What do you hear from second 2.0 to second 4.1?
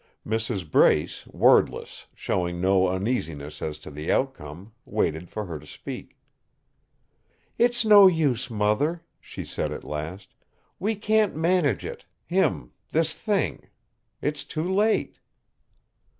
showing no uneasiness as to